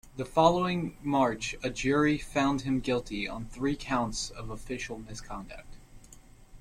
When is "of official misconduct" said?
4.31-5.75